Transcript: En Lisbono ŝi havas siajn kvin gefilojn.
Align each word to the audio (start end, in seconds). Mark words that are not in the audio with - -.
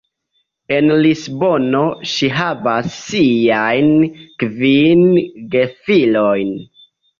En 0.77 0.87
Lisbono 1.05 1.81
ŝi 2.13 2.29
havas 2.39 2.89
siajn 2.95 3.93
kvin 4.45 5.07
gefilojn. 5.55 6.53